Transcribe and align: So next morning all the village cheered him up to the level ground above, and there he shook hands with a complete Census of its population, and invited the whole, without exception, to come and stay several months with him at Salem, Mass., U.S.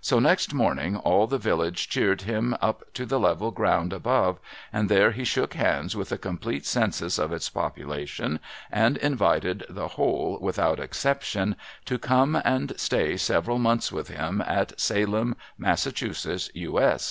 So 0.00 0.20
next 0.20 0.54
morning 0.54 0.94
all 0.96 1.26
the 1.26 1.38
village 1.38 1.88
cheered 1.88 2.20
him 2.22 2.56
up 2.60 2.92
to 2.94 3.04
the 3.04 3.18
level 3.18 3.50
ground 3.50 3.92
above, 3.92 4.38
and 4.72 4.88
there 4.88 5.10
he 5.10 5.24
shook 5.24 5.54
hands 5.54 5.96
with 5.96 6.12
a 6.12 6.18
complete 6.18 6.64
Census 6.66 7.18
of 7.18 7.32
its 7.32 7.50
population, 7.50 8.38
and 8.70 8.96
invited 8.98 9.64
the 9.68 9.88
whole, 9.98 10.38
without 10.40 10.78
exception, 10.78 11.56
to 11.86 11.98
come 11.98 12.40
and 12.44 12.78
stay 12.78 13.16
several 13.16 13.58
months 13.58 13.90
with 13.90 14.06
him 14.06 14.40
at 14.46 14.80
Salem, 14.80 15.34
Mass., 15.58 15.84
U.S. 16.54 17.10